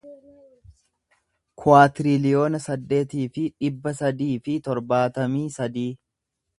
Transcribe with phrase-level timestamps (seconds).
[1.59, 5.91] kuwaatiriliyoona saddeetii fi dhibba sadii fi torbaatamii sadii